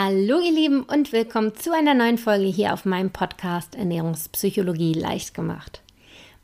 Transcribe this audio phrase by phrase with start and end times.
[0.00, 5.34] Hallo ihr Lieben und willkommen zu einer neuen Folge hier auf meinem Podcast Ernährungspsychologie leicht
[5.34, 5.82] gemacht.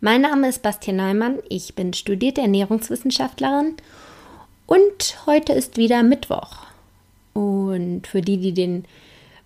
[0.01, 3.77] Mein Name ist Bastian Neumann, ich bin studierte Ernährungswissenschaftlerin
[4.67, 6.67] und heute ist wieder Mittwoch.
[7.33, 8.87] Und für die, die den,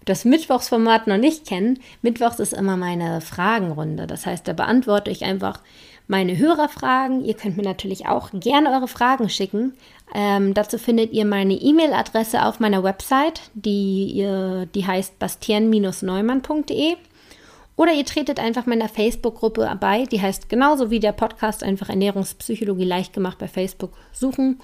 [0.06, 4.06] das Mittwochsformat noch nicht kennen, Mittwochs ist immer meine Fragenrunde.
[4.06, 5.61] Das heißt, da beantworte ich einfach
[6.09, 7.24] meine Hörerfragen.
[7.24, 9.74] Ihr könnt mir natürlich auch gerne eure Fragen schicken.
[10.14, 16.96] Ähm, dazu findet ihr meine E-Mail-Adresse auf meiner Website, die, ihr, die heißt bastian-neumann.de.
[17.77, 22.84] Oder ihr tretet einfach meiner Facebook-Gruppe bei, die heißt genauso wie der Podcast einfach Ernährungspsychologie
[22.84, 24.59] leicht gemacht bei Facebook suchen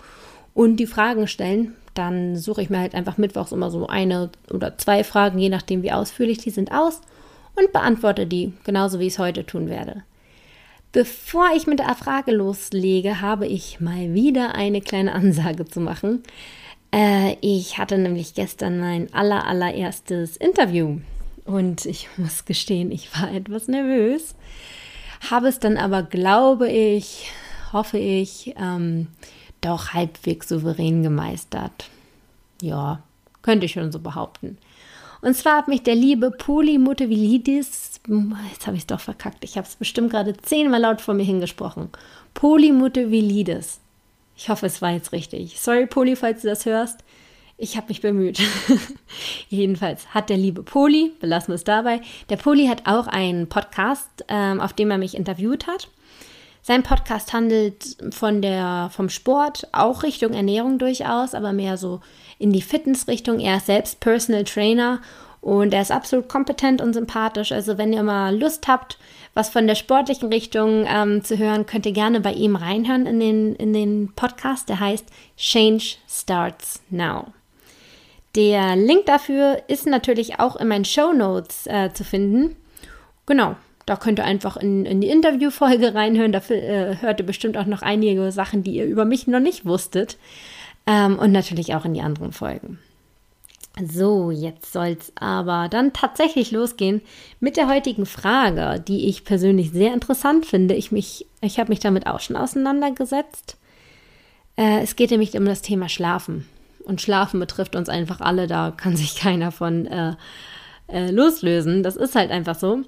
[0.52, 1.76] und die Fragen stellen.
[1.92, 5.84] Dann suche ich mir halt einfach mittwochs immer so eine oder zwei Fragen, je nachdem
[5.84, 7.02] wie ausführlich die sind, aus
[7.54, 10.02] und beantworte die, genauso wie ich es heute tun werde.
[10.94, 16.22] Bevor ich mit der Frage loslege, habe ich mal wieder eine kleine Ansage zu machen.
[16.94, 21.00] Äh, ich hatte nämlich gestern mein aller, allererstes Interview
[21.44, 24.36] und ich muss gestehen, ich war etwas nervös,
[25.28, 27.29] habe es dann aber, glaube ich,
[27.73, 29.08] hoffe ich, ähm,
[29.62, 31.90] doch halbwegs souverän gemeistert.
[32.62, 33.02] Ja,
[33.42, 34.58] könnte ich schon so behaupten.
[35.24, 38.00] Und zwar hat mich der liebe Polymotovilidis,
[38.52, 41.24] jetzt habe ich es doch verkackt, ich habe es bestimmt gerade zehnmal laut vor mir
[41.24, 41.88] hingesprochen.
[42.34, 43.80] Polymotovilidis.
[44.36, 45.58] Ich hoffe, es war jetzt richtig.
[45.58, 47.04] Sorry, Poly, falls du das hörst.
[47.56, 48.38] Ich habe mich bemüht.
[49.48, 54.26] Jedenfalls hat der liebe Poli, belassen wir es dabei, der Poli hat auch einen Podcast,
[54.28, 55.88] ähm, auf dem er mich interviewt hat.
[56.66, 62.01] Sein Podcast handelt von der, vom Sport, auch Richtung Ernährung durchaus, aber mehr so
[62.38, 63.38] in die Fitnessrichtung.
[63.38, 65.03] Er ist selbst Personal Trainer
[65.42, 67.53] und er ist absolut kompetent und sympathisch.
[67.53, 68.97] Also wenn ihr mal Lust habt,
[69.34, 73.20] was von der sportlichen Richtung ähm, zu hören, könnt ihr gerne bei ihm reinhören in
[73.20, 74.70] den, in den Podcast.
[74.70, 75.04] Der heißt
[75.37, 77.26] Change Starts Now.
[78.37, 82.56] Der Link dafür ist natürlich auch in meinen Show Notes äh, zu finden.
[83.26, 83.54] Genau,
[83.87, 86.32] da könnt ihr einfach in, in die Interviewfolge reinhören.
[86.32, 89.66] Da äh, hört ihr bestimmt auch noch einige Sachen, die ihr über mich noch nicht
[89.66, 90.16] wusstet.
[90.86, 92.78] Ähm, und natürlich auch in die anderen Folgen.
[93.82, 97.03] So, jetzt soll es aber dann tatsächlich losgehen
[97.41, 100.75] mit der heutigen Frage, die ich persönlich sehr interessant finde.
[100.75, 103.56] Ich, ich habe mich damit auch schon auseinandergesetzt.
[104.56, 106.47] Äh, es geht nämlich um das Thema Schlafen.
[106.84, 110.14] Und Schlafen betrifft uns einfach alle, da kann sich keiner von äh,
[110.87, 111.82] äh, loslösen.
[111.82, 112.82] Das ist halt einfach so.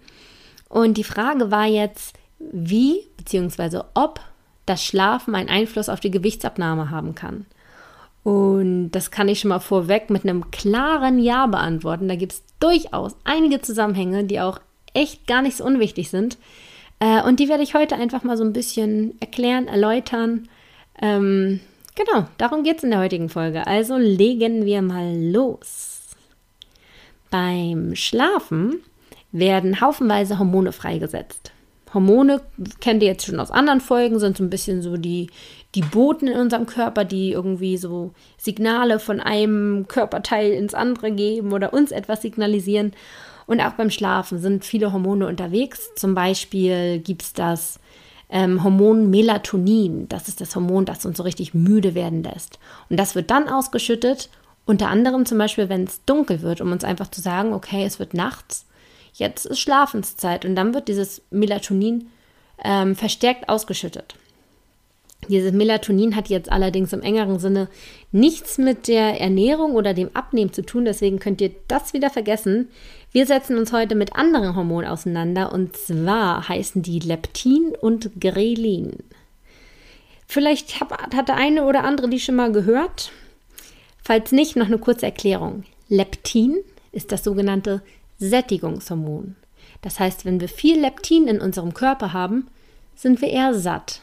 [0.68, 3.80] Und die Frage war jetzt, wie bzw.
[3.94, 4.20] ob
[4.66, 7.46] das Schlafen einen Einfluss auf die Gewichtsabnahme haben kann.
[8.24, 12.08] Und das kann ich schon mal vorweg mit einem klaren Ja beantworten.
[12.08, 14.58] Da gibt es durchaus einige Zusammenhänge, die auch
[14.94, 16.36] echt gar nicht so unwichtig sind.
[16.98, 20.48] Äh, und die werde ich heute einfach mal so ein bisschen erklären, erläutern.
[21.00, 21.60] Ähm,
[21.94, 23.66] genau, darum geht es in der heutigen Folge.
[23.66, 26.00] Also legen wir mal los.
[27.30, 28.80] Beim Schlafen
[29.38, 31.52] werden haufenweise Hormone freigesetzt.
[31.94, 32.42] Hormone
[32.80, 35.30] kennt ihr jetzt schon aus anderen Folgen, sind so ein bisschen so die,
[35.74, 41.52] die Boten in unserem Körper, die irgendwie so Signale von einem Körperteil ins andere geben
[41.52, 42.92] oder uns etwas signalisieren.
[43.46, 45.94] Und auch beim Schlafen sind viele Hormone unterwegs.
[45.94, 47.78] Zum Beispiel gibt es das
[48.28, 50.08] ähm, Hormon Melatonin.
[50.08, 52.58] Das ist das Hormon, das uns so richtig müde werden lässt.
[52.90, 54.28] Und das wird dann ausgeschüttet,
[54.64, 58.00] unter anderem zum Beispiel, wenn es dunkel wird, um uns einfach zu sagen, okay, es
[58.00, 58.66] wird nachts
[59.18, 62.08] jetzt ist Schlafenszeit und dann wird dieses Melatonin
[62.62, 64.14] ähm, verstärkt ausgeschüttet.
[65.28, 67.68] Dieses Melatonin hat jetzt allerdings im engeren Sinne
[68.12, 72.68] nichts mit der Ernährung oder dem Abnehmen zu tun, deswegen könnt ihr das wieder vergessen.
[73.10, 78.98] Wir setzen uns heute mit anderen Hormonen auseinander und zwar heißen die Leptin und Grelin.
[80.28, 83.10] Vielleicht hat der eine oder andere die schon mal gehört.
[84.02, 85.64] Falls nicht, noch eine kurze Erklärung.
[85.88, 86.58] Leptin
[86.92, 87.82] ist das sogenannte
[88.18, 89.36] Sättigungshormon.
[89.82, 92.48] Das heißt, wenn wir viel Leptin in unserem Körper haben,
[92.94, 94.00] sind wir eher satt.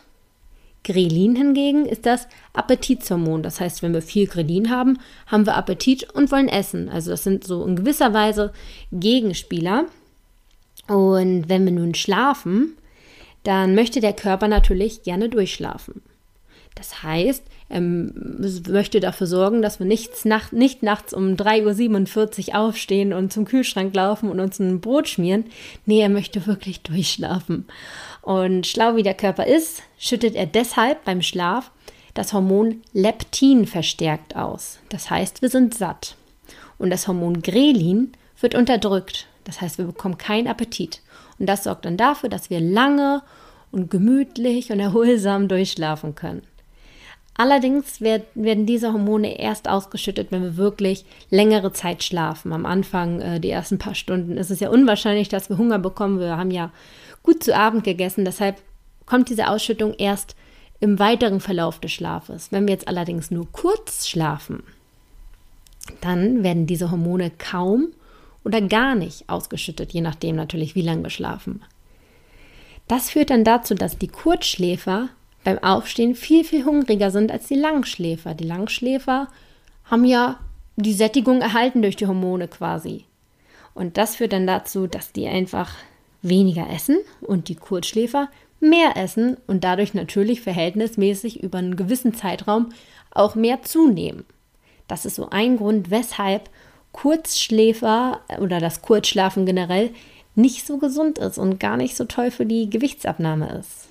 [0.84, 3.42] Grelin hingegen ist das Appetitshormon.
[3.42, 6.90] Das heißt, wenn wir viel Grelin haben, haben wir Appetit und wollen essen.
[6.90, 8.52] Also das sind so in gewisser Weise
[8.92, 9.86] Gegenspieler.
[10.88, 12.76] Und wenn wir nun schlafen,
[13.44, 16.02] dann möchte der Körper natürlich gerne durchschlafen.
[16.76, 17.44] Das heißt,
[17.74, 23.34] er möchte dafür sorgen, dass wir nichts nach, nicht nachts um 3.47 Uhr aufstehen und
[23.34, 25.46] zum Kühlschrank laufen und uns ein Brot schmieren.
[25.88, 27.66] Nee, er möchte wirklich durchschlafen.
[28.22, 31.72] Und schlau wie der Körper ist, schüttet er deshalb beim Schlaf
[32.14, 34.78] das Hormon Leptin verstärkt aus.
[34.90, 36.16] Das heißt, wir sind satt.
[36.78, 39.26] Und das Hormon Grelin wird unterdrückt.
[39.46, 41.02] Das heißt, wir bekommen keinen Appetit.
[41.40, 43.24] Und das sorgt dann dafür, dass wir lange
[43.72, 46.44] und gemütlich und erholsam durchschlafen können.
[47.36, 52.54] Allerdings werden diese Hormone erst ausgeschüttet, wenn wir wirklich längere Zeit schlafen.
[52.54, 56.20] Am Anfang, äh, die ersten paar Stunden, ist es ja unwahrscheinlich, dass wir Hunger bekommen.
[56.20, 56.72] Wir haben ja
[57.24, 58.24] gut zu Abend gegessen.
[58.24, 58.62] Deshalb
[59.06, 60.36] kommt diese Ausschüttung erst
[60.80, 62.52] im weiteren Verlauf des Schlafes.
[62.52, 64.64] Wenn wir jetzt allerdings nur kurz schlafen,
[66.02, 67.94] dann werden diese Hormone kaum
[68.44, 71.64] oder gar nicht ausgeschüttet, je nachdem natürlich, wie lange wir schlafen.
[72.88, 75.10] Das führt dann dazu, dass die Kurzschläfer
[75.44, 78.34] beim Aufstehen viel, viel hungriger sind als die Langschläfer.
[78.34, 79.28] Die Langschläfer
[79.86, 80.40] haben ja
[80.76, 83.06] die Sättigung erhalten durch die Hormone quasi.
[83.74, 85.74] Und das führt dann dazu, dass die einfach
[86.22, 88.30] weniger essen und die Kurzschläfer
[88.60, 92.70] mehr essen und dadurch natürlich verhältnismäßig über einen gewissen Zeitraum
[93.12, 94.26] auch mehr zunehmen.
[94.88, 96.50] Das ist so ein Grund, weshalb
[96.94, 99.92] Kurzschläfer oder das Kurzschlafen generell
[100.36, 103.90] nicht so gesund ist und gar nicht so toll für die Gewichtsabnahme ist.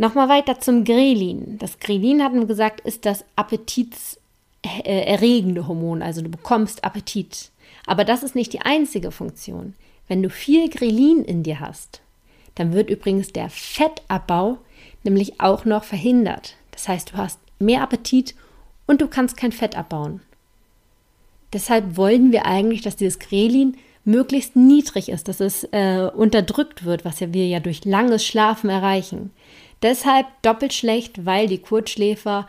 [0.00, 1.58] Nochmal weiter zum Grelin.
[1.58, 7.50] Das Grelin, hatten wir gesagt, ist das appetitserregende Hormon, also du bekommst Appetit.
[7.84, 9.74] Aber das ist nicht die einzige Funktion.
[10.08, 12.00] Wenn du viel Grelin in dir hast,
[12.54, 14.56] dann wird übrigens der Fettabbau
[15.04, 16.56] nämlich auch noch verhindert.
[16.70, 18.34] Das heißt, du hast mehr Appetit
[18.86, 20.22] und du kannst kein Fett abbauen.
[21.52, 23.76] Deshalb wollen wir eigentlich, dass dieses Grelin
[24.06, 28.70] möglichst niedrig ist, dass es äh, unterdrückt wird, was ja wir ja durch langes Schlafen
[28.70, 29.30] erreichen.
[29.82, 32.46] Deshalb doppelt schlecht, weil die Kurzschläfer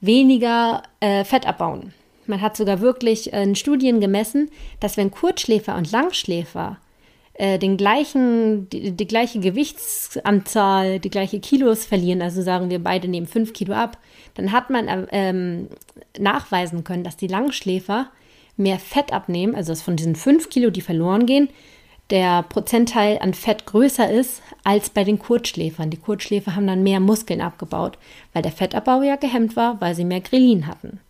[0.00, 1.92] weniger äh, Fett abbauen.
[2.26, 4.50] Man hat sogar wirklich äh, in Studien gemessen,
[4.80, 6.78] dass wenn Kurzschläfer und Langschläfer
[7.34, 13.08] äh, den gleichen, die, die, gleiche Gewichtsanzahl, die gleiche Kilos verlieren, also sagen wir beide
[13.08, 13.98] nehmen fünf Kilo ab,
[14.34, 15.68] dann hat man äh, ähm,
[16.18, 18.08] nachweisen können, dass die Langschläfer
[18.56, 21.48] mehr Fett abnehmen, also dass von diesen fünf Kilo, die verloren gehen,
[22.10, 25.90] der Prozentteil an Fett größer ist als bei den Kurzschläfern.
[25.90, 27.98] Die Kurzschläfer haben dann mehr Muskeln abgebaut,
[28.32, 31.00] weil der Fettabbau ja gehemmt war, weil sie mehr Grelin hatten.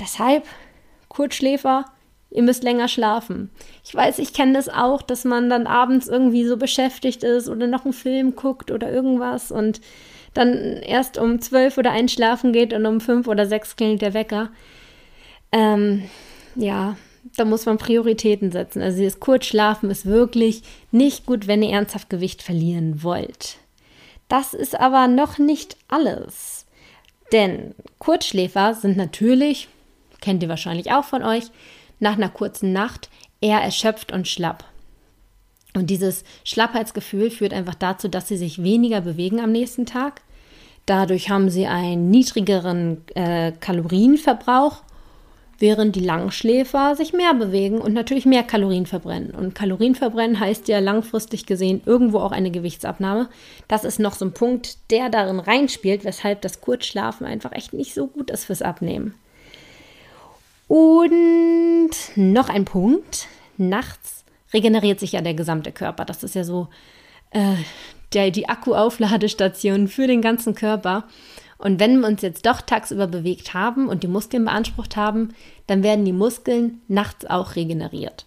[0.00, 0.44] Deshalb
[1.08, 1.84] Kurzschläfer
[2.32, 3.50] ihr müsst länger schlafen.
[3.84, 7.66] Ich weiß, ich kenne das auch, dass man dann abends irgendwie so beschäftigt ist oder
[7.66, 9.80] noch einen Film guckt oder irgendwas und
[10.34, 14.14] dann erst um zwölf oder eins schlafen geht und um fünf oder sechs klingelt der
[14.14, 14.50] Wecker.
[15.52, 16.04] Ähm,
[16.54, 16.96] ja,
[17.36, 18.82] da muss man Prioritäten setzen.
[18.82, 23.56] Also das Kurzschlafen ist wirklich nicht gut, wenn ihr ernsthaft Gewicht verlieren wollt.
[24.28, 26.66] Das ist aber noch nicht alles.
[27.32, 29.68] Denn Kurzschläfer sind natürlich,
[30.20, 31.44] kennt ihr wahrscheinlich auch von euch,
[32.00, 33.08] nach einer kurzen Nacht
[33.40, 34.64] eher erschöpft und schlapp.
[35.74, 40.20] Und dieses Schlappheitsgefühl führt einfach dazu, dass sie sich weniger bewegen am nächsten Tag.
[40.84, 44.82] Dadurch haben sie einen niedrigeren äh, Kalorienverbrauch,
[45.62, 49.30] während die Langschläfer sich mehr bewegen und natürlich mehr Kalorien verbrennen.
[49.30, 53.30] Und Kalorien verbrennen heißt ja langfristig gesehen irgendwo auch eine Gewichtsabnahme.
[53.68, 57.94] Das ist noch so ein Punkt, der darin reinspielt, weshalb das Kurzschlafen einfach echt nicht
[57.94, 59.14] so gut ist fürs Abnehmen.
[60.66, 63.28] Und noch ein Punkt.
[63.56, 66.04] Nachts regeneriert sich ja der gesamte Körper.
[66.04, 66.66] Das ist ja so
[67.30, 67.54] äh,
[68.14, 71.04] der, die Akkuaufladestation für den ganzen Körper.
[71.62, 75.28] Und wenn wir uns jetzt doch tagsüber bewegt haben und die Muskeln beansprucht haben,
[75.68, 78.26] dann werden die Muskeln nachts auch regeneriert.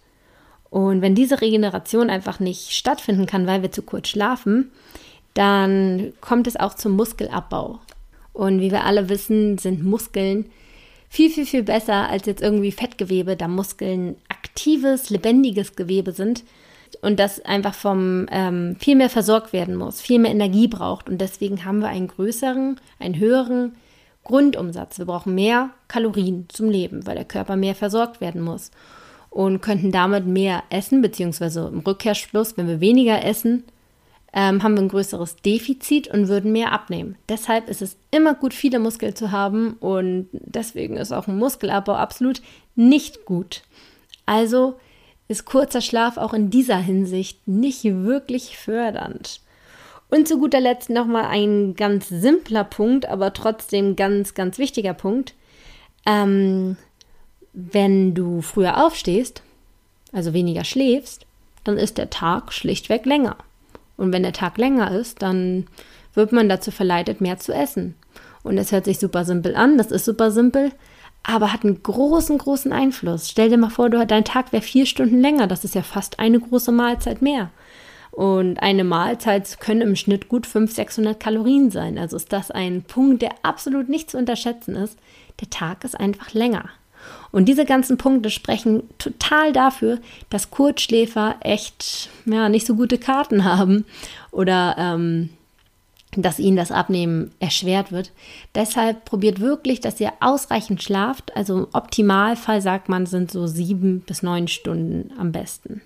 [0.70, 4.72] Und wenn diese Regeneration einfach nicht stattfinden kann, weil wir zu kurz schlafen,
[5.34, 7.80] dann kommt es auch zum Muskelabbau.
[8.32, 10.46] Und wie wir alle wissen, sind Muskeln
[11.10, 16.46] viel, viel, viel besser als jetzt irgendwie Fettgewebe, da Muskeln aktives, lebendiges Gewebe sind
[17.06, 21.08] und das einfach vom ähm, viel mehr versorgt werden muss, viel mehr Energie braucht.
[21.08, 23.76] Und deswegen haben wir einen größeren, einen höheren
[24.24, 24.98] Grundumsatz.
[24.98, 28.72] Wir brauchen mehr Kalorien zum Leben, weil der Körper mehr versorgt werden muss.
[29.30, 33.66] Und könnten damit mehr essen, beziehungsweise im Rückkehrschluss, wenn wir weniger essen,
[34.34, 37.18] ähm, haben wir ein größeres Defizit und würden mehr abnehmen.
[37.30, 41.94] Deshalb ist es immer gut, viele Muskeln zu haben und deswegen ist auch ein Muskelabbau
[41.94, 42.42] absolut
[42.76, 43.62] nicht gut.
[44.26, 44.80] Also
[45.28, 49.42] ist kurzer Schlaf auch in dieser Hinsicht nicht wirklich fördernd.
[50.10, 55.34] Und zu guter Letzt nochmal ein ganz simpler Punkt, aber trotzdem ganz, ganz wichtiger Punkt.
[56.06, 56.78] Ähm,
[57.54, 59.42] wenn du früher aufstehst,
[60.12, 61.26] also weniger schläfst,
[61.64, 63.38] dann ist der Tag schlichtweg länger.
[63.98, 65.68] Und wenn der Tag länger ist, dann
[66.14, 67.96] wird man dazu verleitet, mehr zu essen.
[68.44, 70.72] Und es hört sich super simpel an, das ist super simpel,
[71.28, 73.30] aber hat einen großen, großen Einfluss.
[73.30, 76.20] Stell dir mal vor, du, dein Tag wäre vier Stunden länger, das ist ja fast
[76.20, 77.50] eine große Mahlzeit mehr.
[78.12, 81.98] Und eine Mahlzeit können im Schnitt gut 500, 600 Kalorien sein.
[81.98, 84.98] Also ist das ein Punkt, der absolut nicht zu unterschätzen ist.
[85.42, 86.70] Der Tag ist einfach länger.
[87.32, 93.44] Und diese ganzen Punkte sprechen total dafür, dass Kurzschläfer echt ja, nicht so gute Karten
[93.58, 93.86] haben
[94.32, 95.30] oder ähm,
[96.22, 98.12] dass ihnen das Abnehmen erschwert wird.
[98.54, 101.36] Deshalb probiert wirklich, dass ihr ausreichend schlaft.
[101.36, 105.82] Also im Optimalfall sagt man, sind so sieben bis neun Stunden am besten.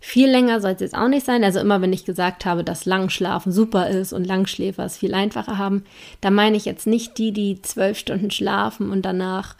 [0.00, 1.42] Viel länger soll es jetzt auch nicht sein.
[1.42, 5.58] Also immer, wenn ich gesagt habe, dass Langschlafen super ist und Langschläfer es viel einfacher
[5.58, 5.84] haben,
[6.20, 9.56] da meine ich jetzt nicht die, die zwölf Stunden schlafen und danach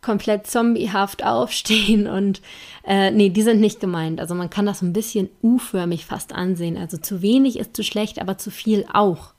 [0.00, 2.40] komplett zombiehaft aufstehen und
[2.86, 4.20] äh, nee, die sind nicht gemeint.
[4.20, 6.76] Also man kann das ein bisschen U-förmig fast ansehen.
[6.76, 9.32] Also zu wenig ist zu schlecht, aber zu viel auch.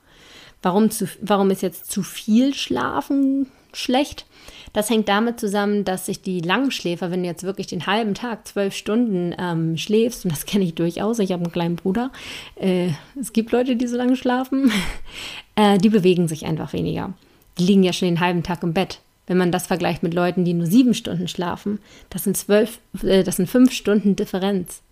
[0.62, 4.26] Warum, zu, warum ist jetzt zu viel Schlafen schlecht?
[4.74, 8.46] Das hängt damit zusammen, dass sich die Langschläfer, wenn du jetzt wirklich den halben Tag
[8.46, 12.12] zwölf Stunden ähm, schläfst, und das kenne ich durchaus, ich habe einen kleinen Bruder,
[12.56, 14.70] äh, es gibt Leute, die so lange schlafen,
[15.56, 17.14] äh, die bewegen sich einfach weniger.
[17.58, 19.00] Die liegen ja schon den halben Tag im Bett.
[19.30, 23.22] Wenn man das vergleicht mit Leuten, die nur sieben Stunden schlafen, das sind zwölf, äh,
[23.22, 24.82] das sind fünf Stunden Differenz.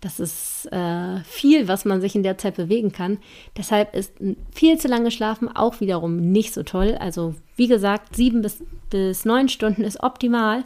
[0.00, 3.18] Das ist äh, viel, was man sich in der Zeit bewegen kann.
[3.54, 4.14] Deshalb ist
[4.50, 6.96] viel zu lange Schlafen auch wiederum nicht so toll.
[7.00, 10.64] Also wie gesagt, sieben bis, bis neun Stunden ist optimal.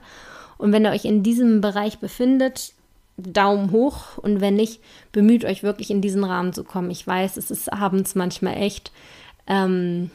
[0.56, 2.74] Und wenn ihr euch in diesem Bereich befindet,
[3.16, 4.18] Daumen hoch.
[4.18, 4.80] Und wenn nicht,
[5.10, 6.92] bemüht euch wirklich in diesen Rahmen zu kommen.
[6.92, 8.92] Ich weiß, es ist abends manchmal echt.
[9.48, 10.12] Ähm,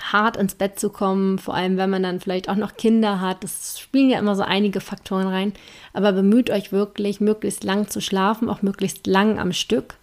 [0.00, 3.42] hart ins Bett zu kommen, vor allem wenn man dann vielleicht auch noch Kinder hat.
[3.44, 5.52] Das spielen ja immer so einige Faktoren rein.
[5.92, 9.94] Aber bemüht euch wirklich, möglichst lang zu schlafen, auch möglichst lang am Stück.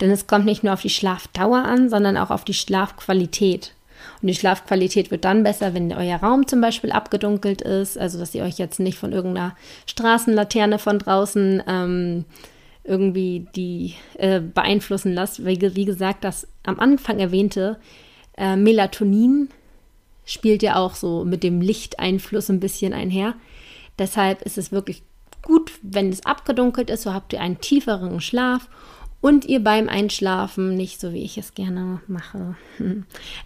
[0.00, 3.72] Denn es kommt nicht nur auf die Schlafdauer an, sondern auch auf die Schlafqualität.
[4.22, 8.34] Und die Schlafqualität wird dann besser, wenn euer Raum zum Beispiel abgedunkelt ist, also dass
[8.34, 9.56] ihr euch jetzt nicht von irgendeiner
[9.86, 12.24] Straßenlaterne von draußen ähm,
[12.84, 15.44] irgendwie die äh, beeinflussen lasst.
[15.44, 17.78] Weil, wie gesagt, das am Anfang erwähnte,
[18.40, 19.50] äh, Melatonin
[20.24, 23.34] spielt ja auch so mit dem Lichteinfluss ein bisschen einher.
[23.98, 25.02] Deshalb ist es wirklich
[25.42, 28.68] gut, wenn es abgedunkelt ist, so habt ihr einen tieferen Schlaf
[29.20, 32.56] und ihr beim Einschlafen nicht, so wie ich es gerne mache,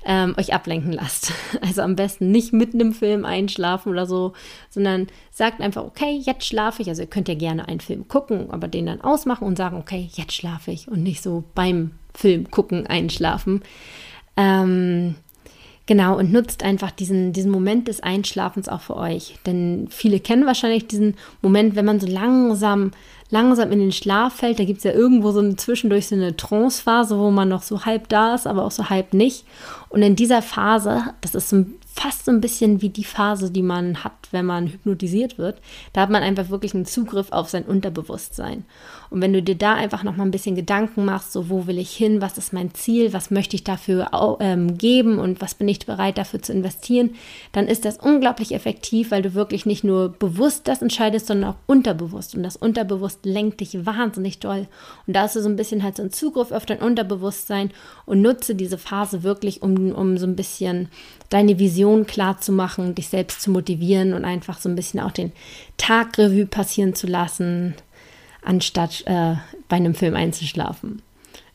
[0.05, 1.33] ähm, euch ablenken lasst.
[1.61, 4.35] Also am besten nicht mitten im Film einschlafen oder so,
[4.71, 6.89] sondern sagt einfach, okay, jetzt schlafe ich.
[6.89, 10.09] Also ihr könnt ja gerne einen Film gucken, aber den dann ausmachen und sagen, okay,
[10.13, 13.63] jetzt schlafe ich und nicht so beim Film gucken einschlafen.
[14.37, 15.15] Ähm,
[15.87, 19.37] genau, und nutzt einfach diesen, diesen Moment des Einschlafens auch für euch.
[19.47, 22.93] Denn viele kennen wahrscheinlich diesen Moment, wenn man so langsam,
[23.31, 24.59] langsam in den Schlaf fällt.
[24.59, 27.85] Da gibt es ja irgendwo so eine, zwischendurch so eine Trance-Phase, wo man noch so
[27.85, 29.45] halb da ist, aber auch so halb nicht.
[29.89, 33.53] Und in dieser Phase, das ist so ein fast so ein bisschen wie die Phase,
[33.53, 35.61] die man hat, wenn man hypnotisiert wird.
[35.93, 38.65] Da hat man einfach wirklich einen Zugriff auf sein Unterbewusstsein.
[39.11, 41.79] Und wenn du dir da einfach noch mal ein bisschen Gedanken machst, so wo will
[41.79, 44.11] ich hin, was ist mein Ziel, was möchte ich dafür
[44.41, 47.15] ähm, geben und was bin ich bereit dafür zu investieren,
[47.53, 51.57] dann ist das unglaublich effektiv, weil du wirklich nicht nur bewusst das entscheidest, sondern auch
[51.67, 52.35] unterbewusst.
[52.35, 54.67] Und das Unterbewusst lenkt dich wahnsinnig doll.
[55.07, 57.71] Und da hast du so ein bisschen halt so einen Zugriff auf dein Unterbewusstsein
[58.05, 60.89] und nutze diese Phase wirklich, um, um so ein bisschen
[61.31, 65.13] deine Vision klar zu machen, dich selbst zu motivieren und einfach so ein bisschen auch
[65.13, 65.33] den
[65.77, 67.75] Tag Revue passieren zu lassen,
[68.43, 69.35] anstatt äh,
[69.69, 71.03] bei einem Film einzuschlafen.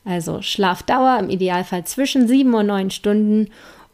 [0.05, 3.49] Also Schlafdauer im Idealfall zwischen sieben und neun Stunden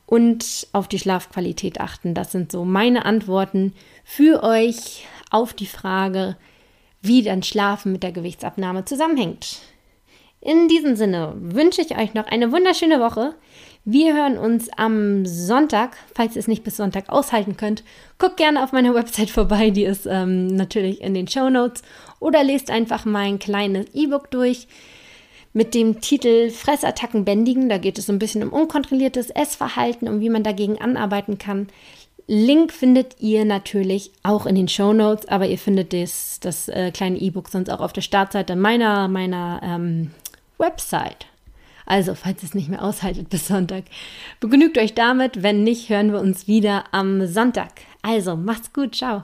[0.06, 2.14] und auf die Schlafqualität achten.
[2.14, 3.74] Das sind so meine Antworten
[4.04, 6.38] für euch auf die Frage,
[7.02, 9.60] wie dann Schlafen mit der Gewichtsabnahme zusammenhängt.
[10.42, 13.34] In diesem Sinne wünsche ich euch noch eine wunderschöne Woche.
[13.88, 17.84] Wir hören uns am Sonntag, falls ihr es nicht bis Sonntag aushalten könnt.
[18.18, 21.84] Guckt gerne auf meiner Website vorbei, die ist ähm, natürlich in den Show Notes.
[22.20, 24.68] Oder lest einfach mein kleines E-Book durch
[25.54, 27.70] mit dem Titel Fressattacken bändigen.
[27.70, 31.68] Da geht es so ein bisschen um unkontrolliertes Essverhalten und wie man dagegen anarbeiten kann.
[32.26, 36.90] Link findet ihr natürlich auch in den Show Notes, aber ihr findet das, das äh,
[36.90, 40.10] kleine E-Book sonst auch auf der Startseite meiner, meiner ähm,
[40.58, 41.28] Website.
[41.86, 43.84] Also, falls es nicht mehr aushaltet bis Sonntag,
[44.40, 45.44] begnügt euch damit.
[45.44, 47.72] Wenn nicht, hören wir uns wieder am Sonntag.
[48.02, 48.96] Also, macht's gut.
[48.96, 49.24] Ciao.